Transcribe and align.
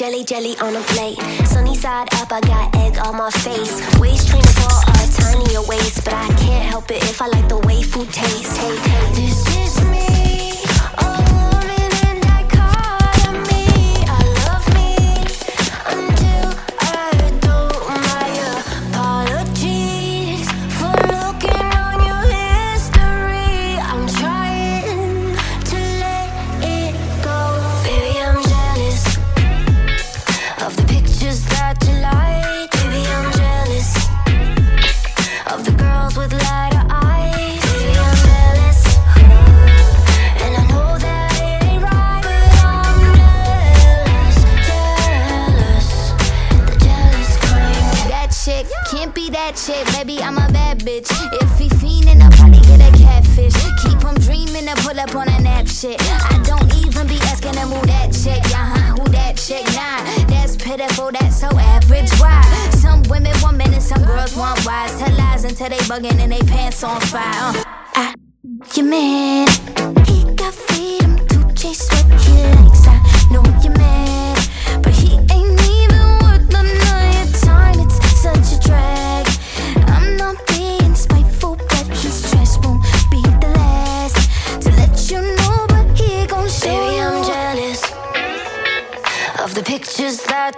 jelly 0.00 0.24
jelly 0.24 0.56
on 0.62 0.74
a 0.76 0.80
plate. 0.80 1.18
Sunny 1.46 1.76
side 1.76 2.08
up, 2.14 2.32
I 2.32 2.40
got 2.40 2.74
egg 2.74 2.96
on 3.04 3.18
my 3.18 3.30
face. 3.30 3.89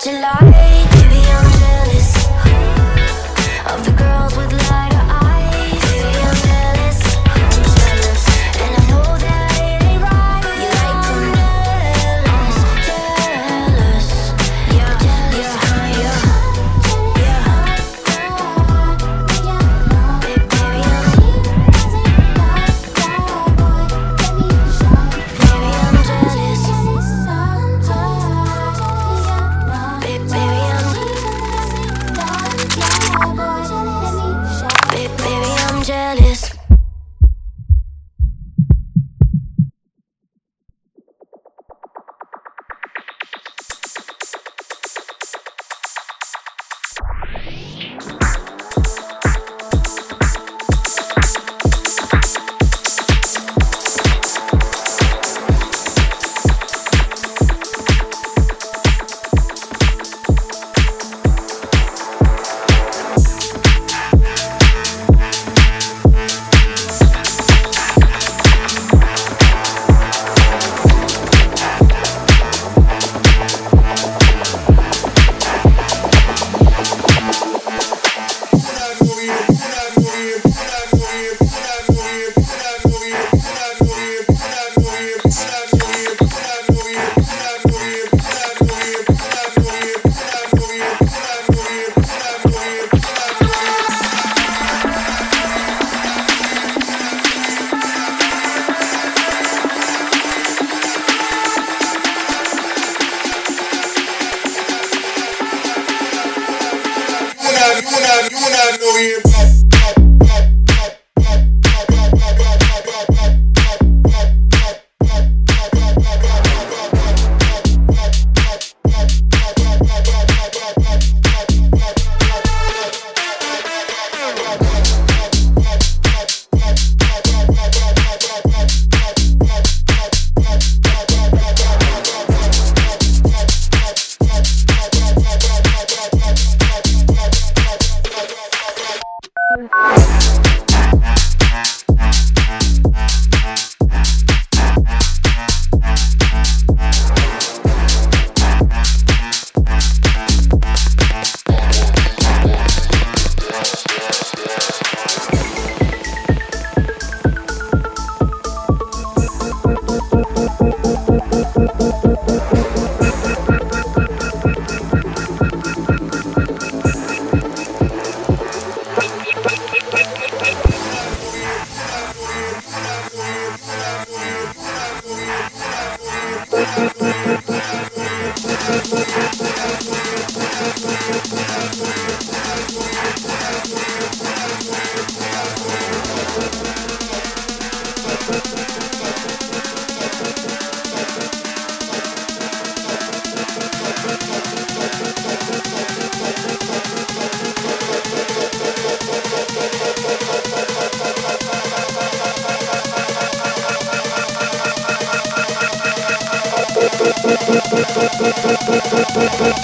July 0.04 0.92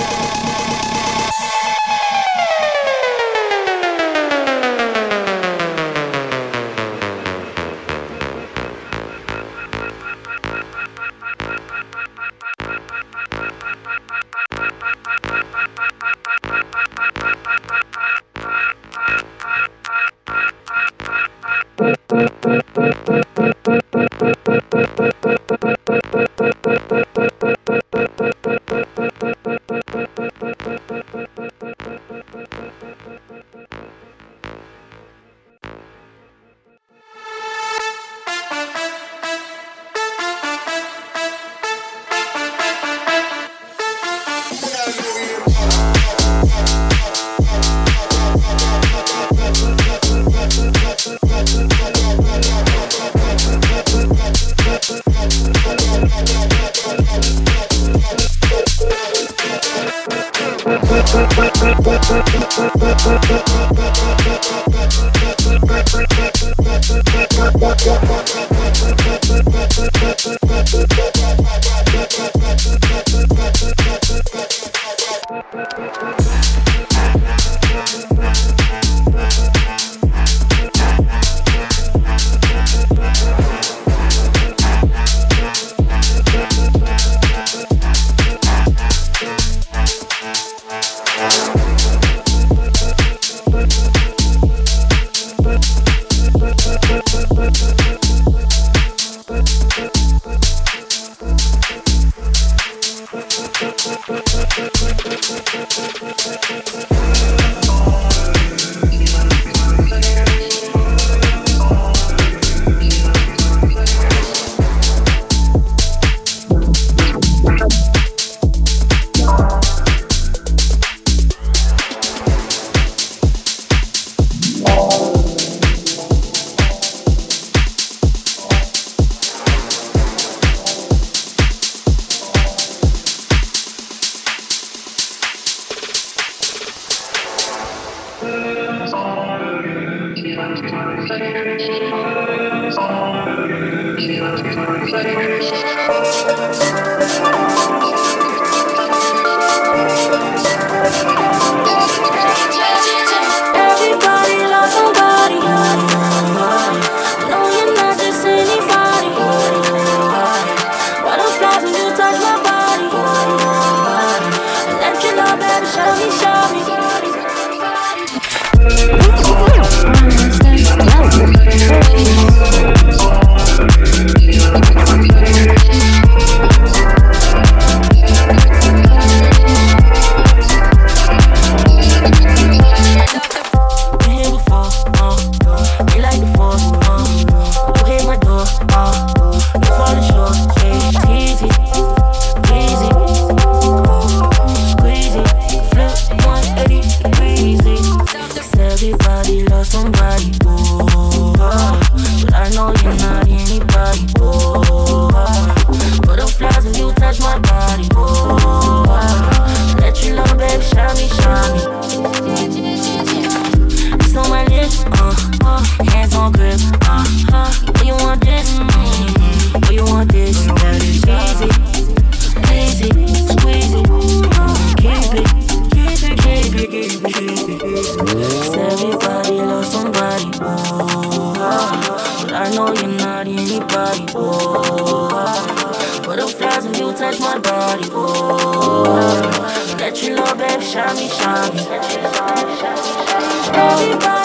Keep 243.52 244.06
on. 244.06 244.19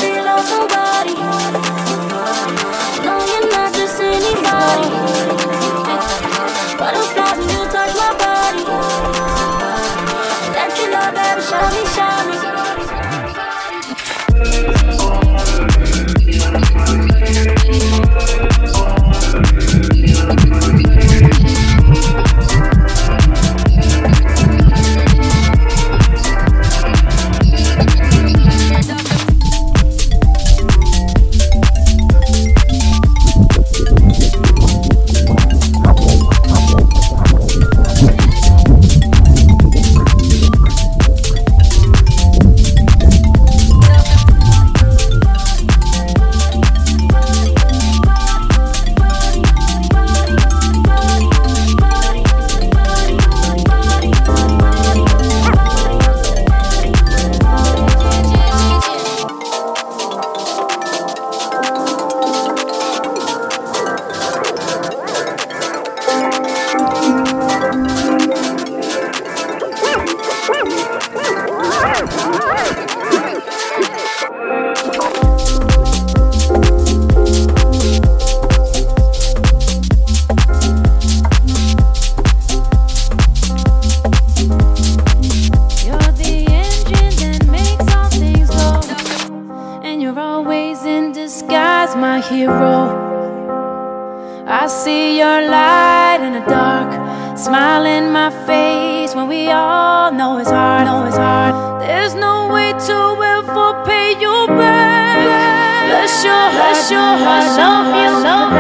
I 94.66 94.68
see 94.68 95.20
your 95.20 95.42
light 95.48 96.20
in 96.22 96.34
the 96.34 96.46
dark, 96.50 97.38
smile 97.38 97.86
in 97.86 98.12
my 98.12 98.32
face 98.48 99.14
when 99.14 99.28
we 99.28 99.50
all 99.52 100.12
know 100.12 100.40
it's 100.40 100.50
hard. 100.50 100.88
Know 100.88 101.06
it's 101.06 101.18
hard. 101.18 101.82
There's 101.84 102.16
no 102.16 102.52
way 102.52 102.72
to 102.72 102.98
ever 103.36 103.84
pay 103.86 104.20
you 104.20 104.48
back. 104.48 105.88
Bless 105.90 106.24
your 106.24 106.50
bless 106.58 106.90
your 106.90 107.18
heart, 107.26 107.46
love 107.62 107.88
you, 108.02 108.12
love 108.30 108.54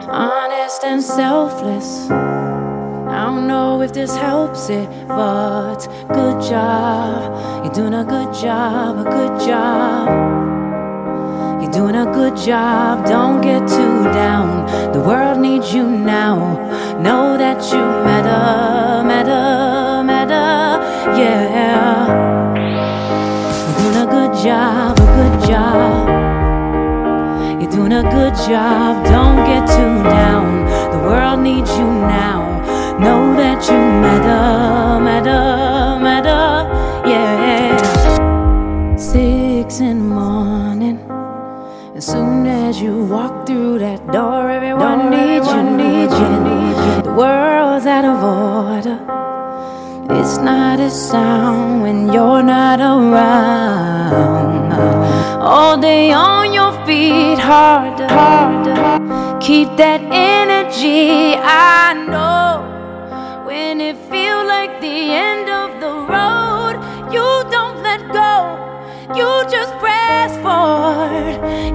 you. 0.00 0.10
Honest 0.10 0.82
and 0.84 1.02
selfless. 1.02 2.10
I 2.10 3.24
don't 3.26 3.46
know 3.46 3.82
if 3.82 3.92
this 3.92 4.16
helps 4.16 4.68
it, 4.68 4.88
but 5.06 5.86
good 6.08 6.42
job. 6.42 7.64
You're 7.64 7.74
doing 7.74 7.94
a 7.94 8.04
good 8.04 8.34
job, 8.34 9.06
a 9.06 9.10
good 9.10 9.40
job. 9.46 10.55
Doing 11.76 11.94
a 11.96 12.06
good 12.06 12.34
job, 12.38 13.04
don't 13.04 13.42
get 13.42 13.68
too 13.68 14.04
down. 14.04 14.64
The 14.94 15.00
world 15.00 15.38
needs 15.38 15.74
you 15.74 15.86
now. 15.86 16.38
Know 16.98 17.36
that 17.36 17.62
you 17.70 17.84
matter, 18.08 19.04
matter, 19.04 20.02
matter, 20.02 20.80
yeah. 21.20 22.06
You're 23.60 23.76
doing 23.76 23.98
a 24.04 24.10
good 24.16 24.32
job, 24.42 24.98
a 24.98 25.06
good 25.18 25.36
job. 25.46 26.08
You're 27.60 27.70
doing 27.70 27.92
a 27.92 28.04
good 28.04 28.34
job, 28.48 29.04
don't 29.04 29.44
get 29.44 29.66
too 29.68 30.02
down. 30.02 30.64
The 30.92 31.00
world 31.06 31.40
needs 31.40 31.70
you 31.76 31.84
now. 31.84 32.56
Know 32.98 33.36
that 33.36 33.62
you 33.68 33.76
matter, 33.76 35.04
matter, 35.04 35.25
as 42.66 42.80
you 42.80 43.04
walk 43.04 43.46
through 43.46 43.78
that 43.78 44.04
door, 44.10 44.50
everyone 44.50 45.08
needs 45.08 45.46
you, 45.46 45.62
needs 45.62 46.12
you, 46.22 46.30
needs 46.48 46.78
you. 46.86 47.02
The 47.08 47.14
world's 47.14 47.86
out 47.86 48.04
of 48.04 48.18
order. 48.24 48.98
It's 50.18 50.38
not 50.38 50.80
a 50.80 50.90
sound 50.90 51.82
when 51.82 52.12
you're 52.12 52.42
not 52.42 52.80
around. 52.80 54.72
All 55.40 55.78
day 55.78 56.10
on 56.10 56.52
your 56.52 56.72
feet, 56.84 57.38
hard 57.38 57.98
to, 57.98 58.08
hard 58.08 58.64
to 58.66 58.74
keep 59.46 59.68
that 59.76 60.00
energy. 60.02 61.36
I 61.36 61.94
know 62.10 62.75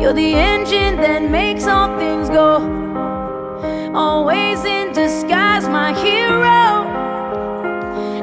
You're 0.01 0.13
the 0.13 0.34
engine 0.34 0.98
that 1.01 1.22
makes 1.30 1.68
all 1.68 1.98
things 2.00 2.30
go. 2.30 2.51
Always 3.94 4.63
in 4.66 4.94
disguise, 4.94 5.68
my 5.68 5.94
hero. 5.94 6.63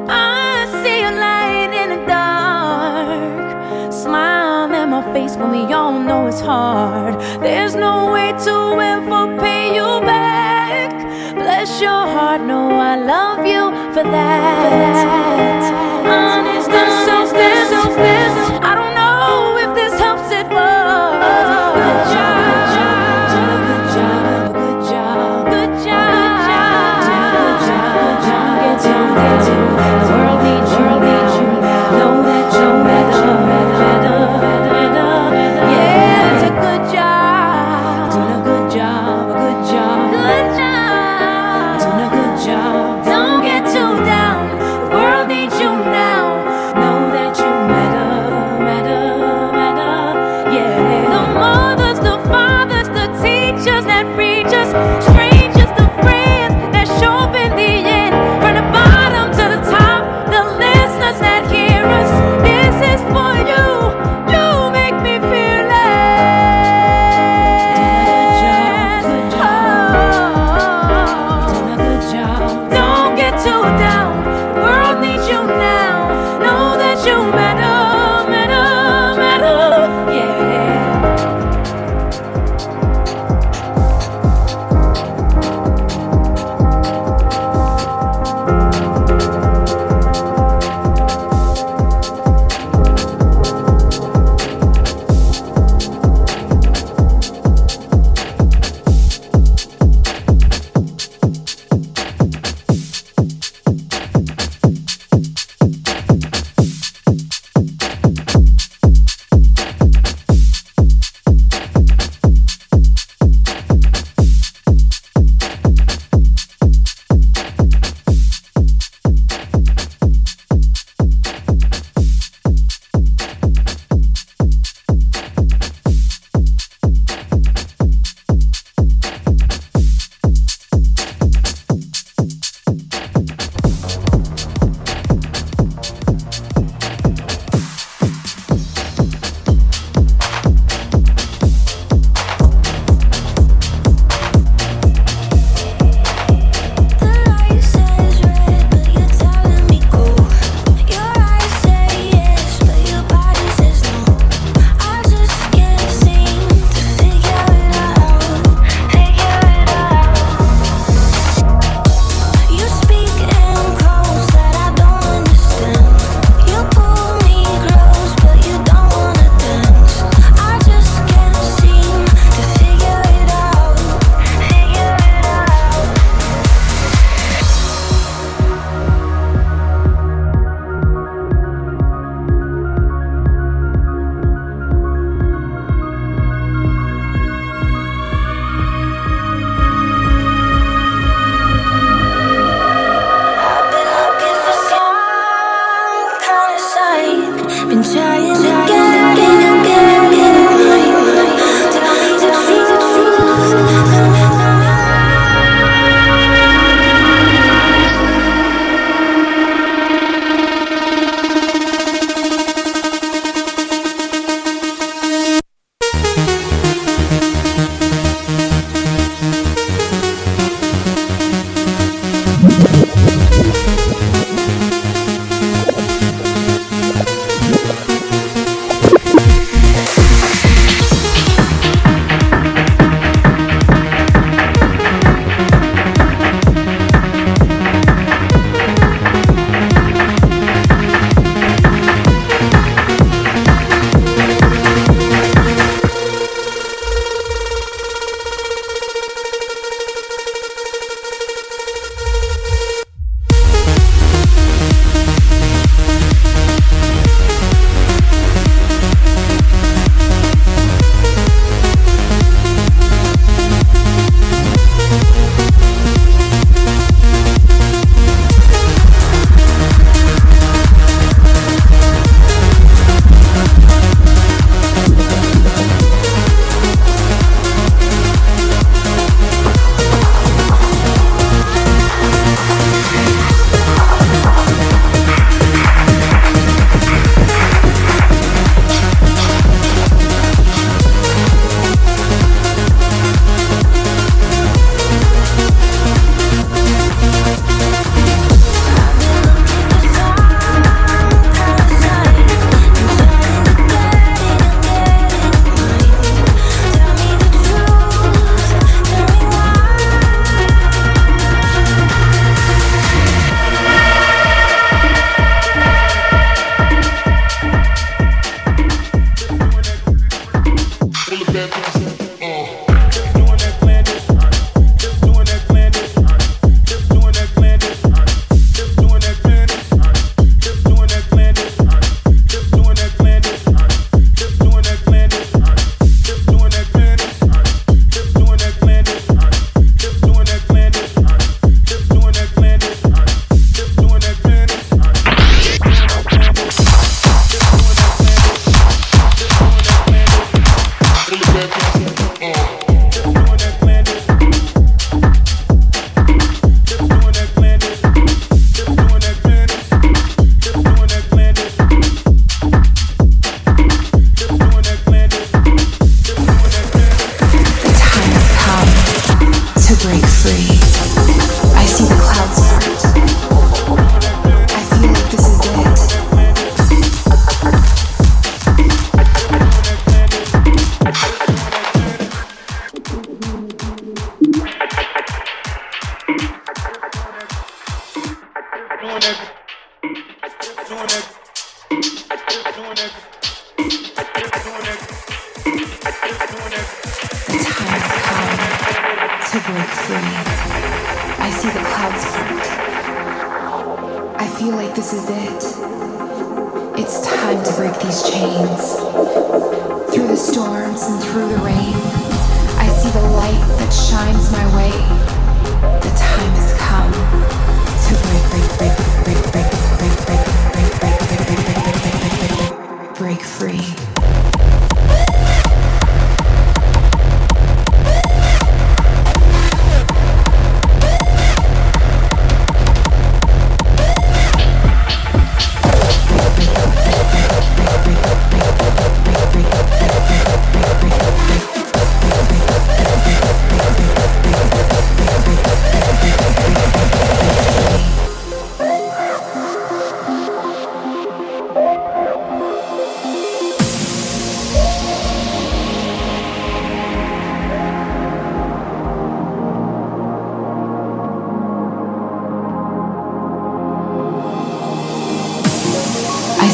I 0.09 0.65
see 0.81 1.01
a 1.03 1.11
light 1.25 1.71
in 1.81 1.89
the 1.93 2.01
dark. 2.05 3.93
Smile 3.93 4.73
in 4.73 4.89
my 4.89 5.03
face 5.13 5.35
when 5.37 5.51
we 5.51 5.71
all 5.71 5.99
know 5.99 6.27
it's 6.27 6.41
hard. 6.41 7.13
There's 7.41 7.75
no 7.75 8.11
way 8.11 8.33
to 8.45 8.55
ever 8.93 9.37
pay 9.39 9.75
you 9.75 10.01
back. 10.01 10.91
Bless 11.35 11.79
your 11.79 12.03
heart, 12.15 12.41
know 12.41 12.71
I 12.71 12.95
love 12.95 13.45
you 13.45 13.71
for 13.93 14.03
that. 14.03 15.63
Honest 16.05 16.58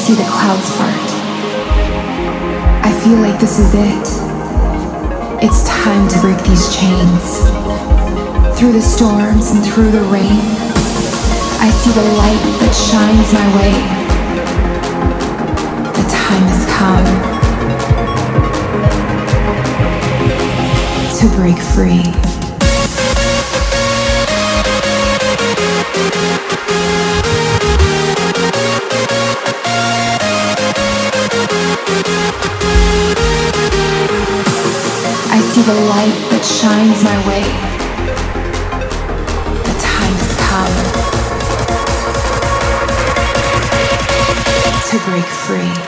see 0.05 0.13
the 0.13 0.29
clouds 0.29 0.69
part. 0.77 1.09
I 2.85 2.91
feel 3.03 3.17
like 3.17 3.39
this 3.39 3.57
is 3.57 3.73
it. 3.73 4.07
It's 5.43 5.67
time 5.67 6.07
to 6.09 6.19
break 6.21 6.37
these 6.43 6.69
chains. 6.77 7.39
Through 8.55 8.73
the 8.73 8.83
storms 8.83 9.49
and 9.49 9.65
through 9.65 9.89
the 9.89 10.03
rain, 10.13 10.45
I 11.57 11.71
see 11.71 11.89
the 11.89 12.05
light 12.21 12.43
that 12.61 12.73
shines 12.85 13.33
my 13.33 13.47
way. 13.57 13.73
The 15.97 16.05
time 16.13 16.45
has 16.53 16.65
come 16.77 17.07
to 21.17 21.25
break 21.35 21.57
free. 21.73 22.05
see 35.55 35.61
the 35.61 35.73
light 35.87 36.17
that 36.31 36.43
shines 36.43 37.01
my 37.01 37.15
way. 37.29 37.43
The 39.63 39.75
time 39.79 40.15
has 40.19 40.33
come 40.51 40.75
to 44.91 44.97
break 45.09 45.23
free. 45.23 45.84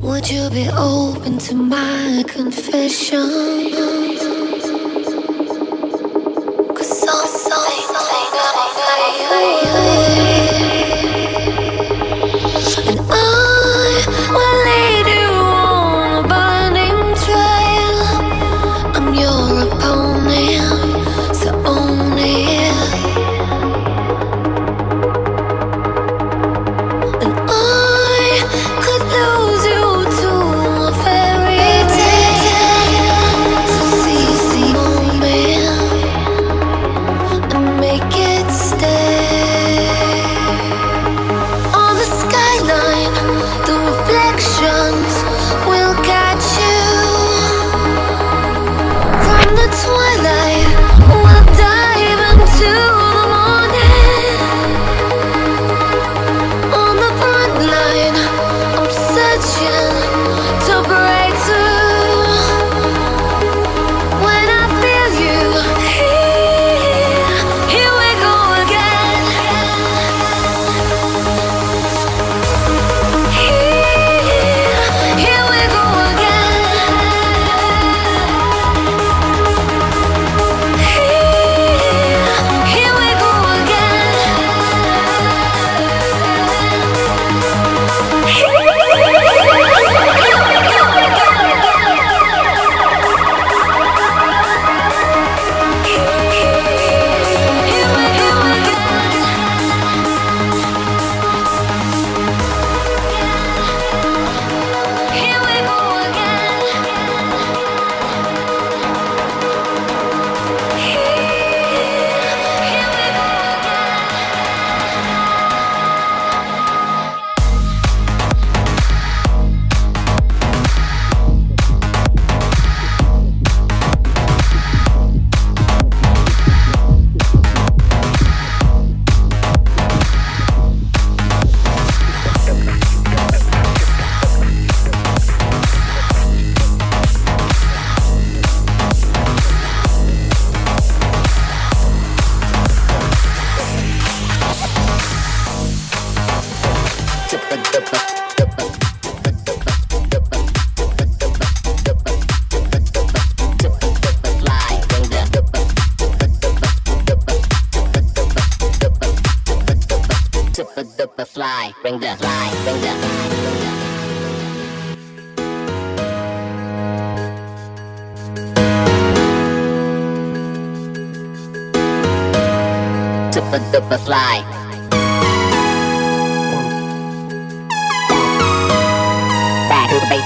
would 0.00 0.30
you 0.30 0.48
be 0.50 0.68
open 0.70 1.38
to 1.38 1.56
my 1.56 2.22
confession? 2.28 4.19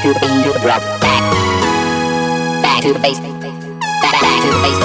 to 0.05 0.13
the 0.13 0.21
beat, 0.21 0.45
you 0.45 0.53
rock 0.69 0.85
back, 1.01 1.25
back 2.61 2.85
to 2.85 2.93
the 2.93 3.01
bass, 3.01 3.17
back, 3.25 3.41
back 3.41 4.37
to 4.45 4.49
the 4.53 4.61
bass, 4.61 4.79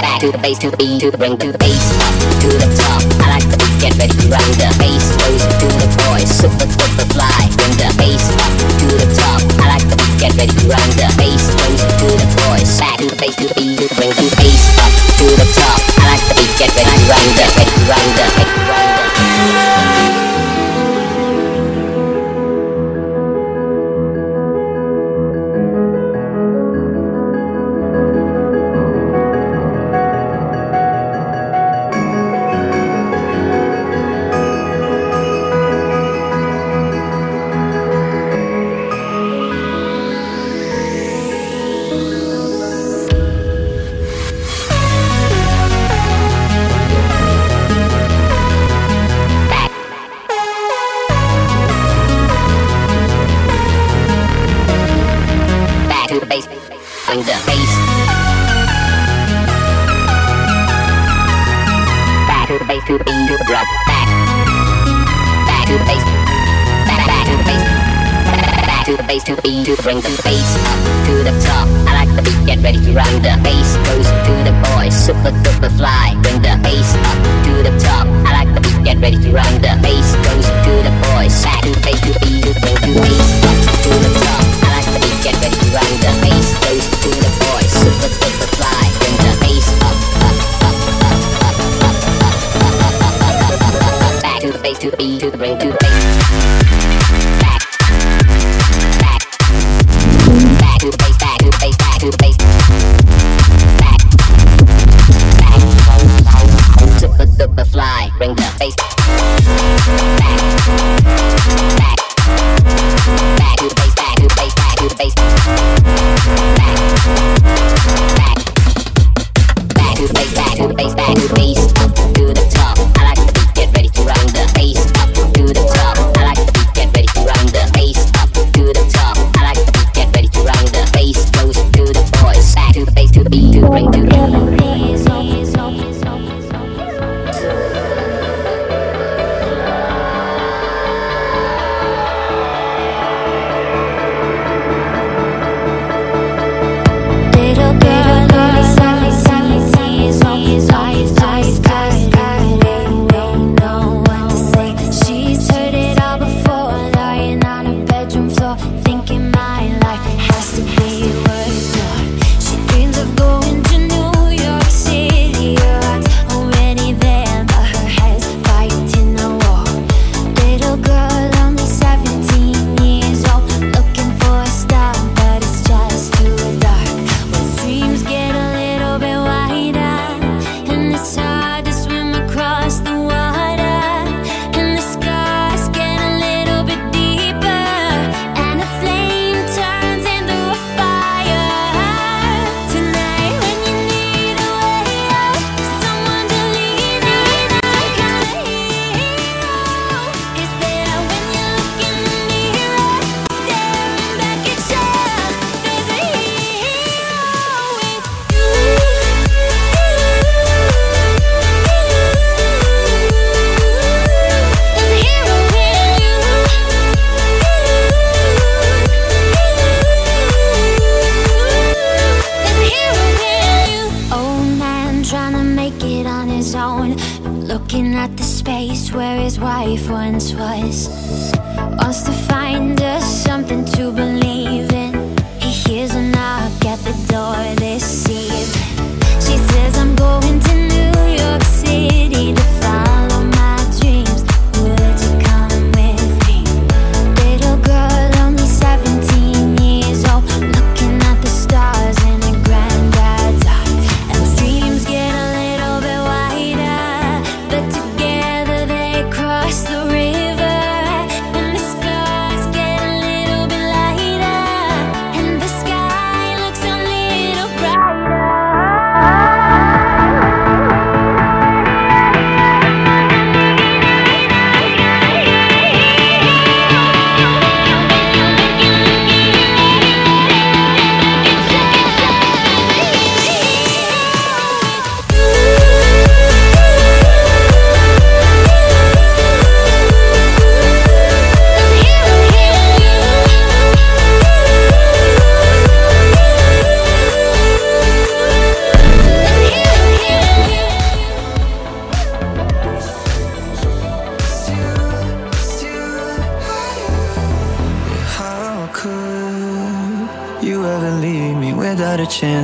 back 0.00 0.20
to 0.20 0.32
the 0.32 0.40
bass 0.40 0.56
to 0.64 0.70
the 0.72 0.76
beat 0.80 0.96
to 1.04 1.10
the 1.12 1.18
bring 1.20 1.36
to 1.36 1.52
the 1.52 1.60
bass 1.60 1.92
up 2.00 2.16
to 2.40 2.48
the 2.56 2.70
top. 2.72 3.04
I 3.20 3.36
like 3.36 3.44
the 3.52 3.60
beat, 3.60 3.76
get 3.84 3.92
ready 4.00 4.16
to 4.16 4.26
run 4.32 4.48
the 4.56 4.72
bass 4.80 5.12
goes 5.20 5.44
to 5.44 5.68
the 5.76 5.88
boys, 6.08 6.32
super 6.40 6.64
super 6.64 7.04
fly, 7.12 7.52
bring 7.52 7.76
the 7.76 7.92
bass 8.00 8.24
up 8.40 8.52
to 8.80 8.86
the 8.96 9.08
top. 9.12 9.44
I 9.60 9.76
like 9.76 9.84
the 9.92 9.96
beat, 10.00 10.16
get 10.16 10.32
ready 10.40 10.56
to 10.56 10.64
run 10.72 10.88
the 10.96 11.08
bass 11.20 11.44
goes 11.60 11.84
to 11.84 12.08
the 12.16 12.28
boys, 12.48 12.80
back 12.80 12.96
to 13.04 13.12
the 13.12 13.16
bass 13.20 13.36
to 13.36 13.52
the 13.52 13.54
beat 13.60 13.76
to 13.76 13.84
the 13.84 13.96
rhythm, 14.00 14.24
to 14.24 14.32
the 14.32 14.40
bass 14.40 14.64
up 14.80 14.92
to 15.20 15.26
the 15.36 15.48
top. 15.52 15.80
I 16.00 16.16
like 16.16 16.24
the 16.32 16.34
beat, 16.40 16.52
get 16.56 16.72
ready 16.72 16.96
to 16.96 17.04
run 17.12 17.28
the, 17.28 17.44
ready 17.60 17.72
to 17.76 17.84
run 17.92 18.06
the, 18.16 18.24
ready 18.40 18.52
to 18.56 18.62
run 18.72 18.88
the. 18.88 20.43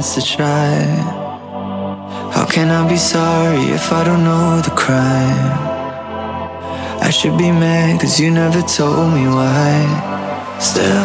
To 0.02 0.22
try. 0.22 0.84
How 2.32 2.46
can 2.46 2.70
I 2.70 2.88
be 2.88 2.96
sorry 2.96 3.64
if 3.74 3.92
I 3.92 4.02
don't 4.02 4.24
know 4.24 4.60
the 4.62 4.70
crime? 4.70 5.52
I 7.02 7.10
should 7.10 7.36
be 7.36 7.50
mad 7.50 8.00
cause 8.00 8.18
you 8.18 8.30
never 8.30 8.62
told 8.62 9.12
me 9.12 9.26
why. 9.26 10.56
Still, 10.58 11.04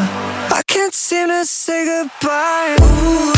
I 0.49 0.61
can't 0.65 0.93
seem 0.93 1.27
to 1.27 1.45
say 1.45 1.83
goodbye. 1.85 2.77
Ooh. 2.81 3.33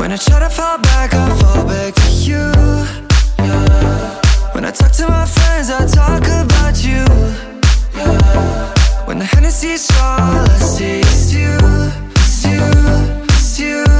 When 0.00 0.10
I 0.10 0.16
try 0.16 0.40
to 0.40 0.50
fall 0.50 0.78
back, 0.78 1.14
I 1.14 1.28
fall 1.40 1.64
back 1.64 1.94
to 1.94 2.10
you. 2.10 2.44
When 4.52 4.64
I 4.64 4.72
talk 4.72 4.90
to 4.92 5.06
my 5.06 5.26
friends, 5.26 5.70
I 5.70 5.86
talk 5.86 6.24
about 6.26 6.82
you. 6.82 7.04
When 9.06 9.18
the 9.20 9.24
Hennessy's 9.24 9.88
all 10.02 10.44
I 10.44 10.58
see 10.58 11.00
is 11.00 11.34
you, 11.34 11.56
it's 12.16 12.44
you 12.44 13.18
it's 13.28 13.60
you 13.60 13.97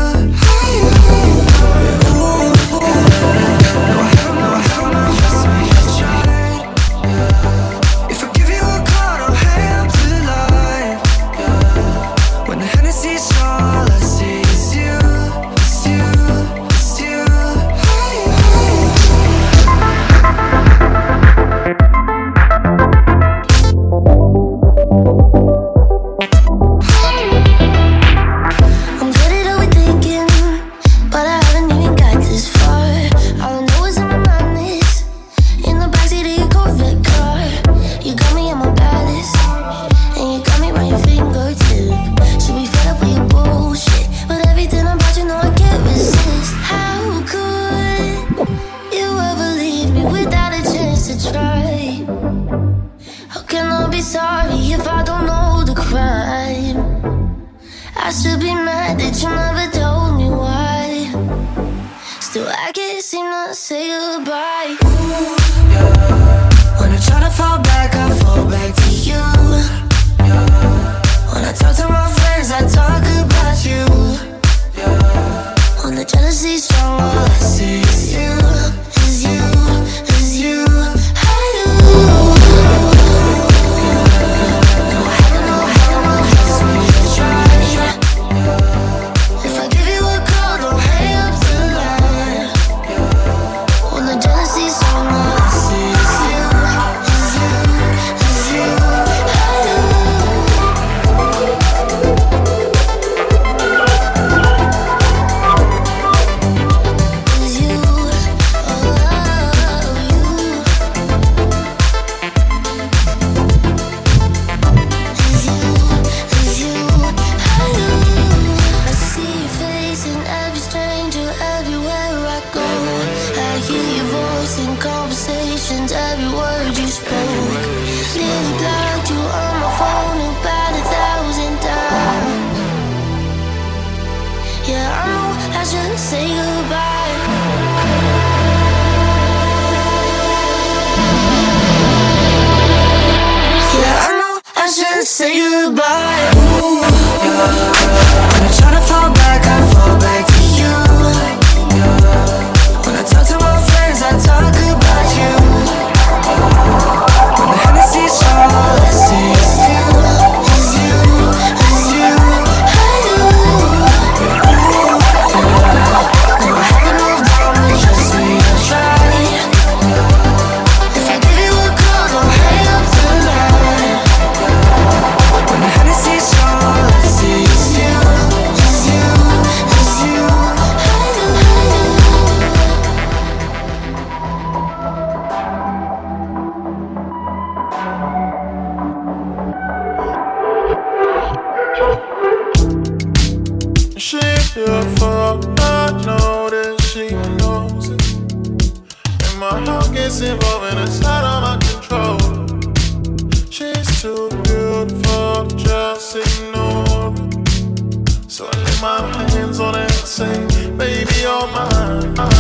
hands 209.06 209.60
on 209.60 209.74
it, 209.76 209.90
say, 209.90 210.46
baby, 210.76 211.14
you're 211.20 211.46
mine. 211.48 212.37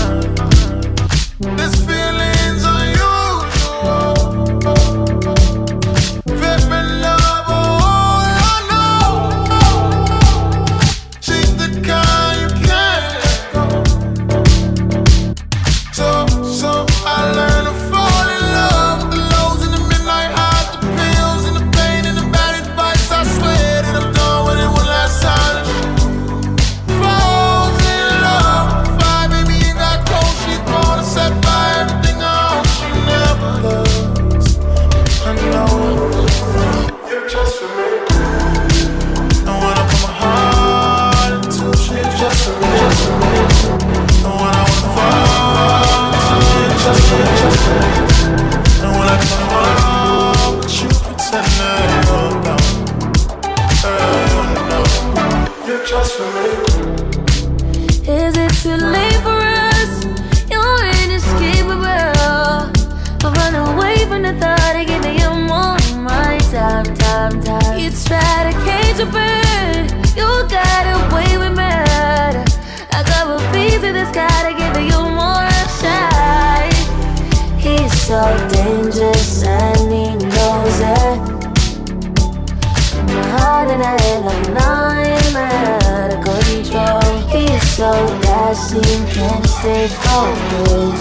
always. 90.06 91.00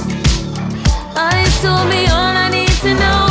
I 1.16 1.46
told 1.62 1.90
me 1.90 2.06
all 2.08 2.36
I 2.46 2.50
need 2.50 2.70
to 2.82 2.94
know. 2.94 3.27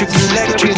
Electric, 0.00 0.30
electric. 0.30 0.77